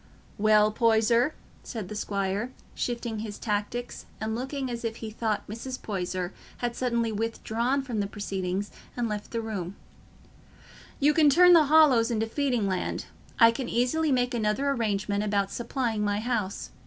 "Well, 0.39 0.71
Poyser," 0.71 1.35
said 1.61 1.87
the 1.87 1.95
squire, 1.95 2.51
shifting 2.73 3.19
his 3.19 3.37
tactics 3.37 4.07
and 4.19 4.33
looking 4.33 4.67
as 4.71 4.83
if 4.83 4.95
he 4.95 5.11
thought 5.11 5.47
Mrs. 5.47 5.79
Poyser 5.79 6.33
had 6.57 6.75
suddenly 6.75 7.11
withdrawn 7.11 7.83
from 7.83 7.99
the 7.99 8.07
proceedings 8.07 8.71
and 8.97 9.07
left 9.07 9.29
the 9.29 9.41
room, 9.41 9.75
"you 10.99 11.13
can 11.13 11.29
turn 11.29 11.53
the 11.53 11.65
Hollows 11.65 12.09
into 12.09 12.25
feeding 12.25 12.67
land. 12.67 13.05
I 13.39 13.51
can 13.51 13.69
easily 13.69 14.11
make 14.11 14.33
another 14.33 14.71
arrangement 14.71 15.23
about 15.23 15.51
supplying 15.51 16.03
my 16.03 16.19
house. 16.19 16.71